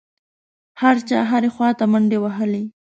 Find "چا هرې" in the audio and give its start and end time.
1.09-1.49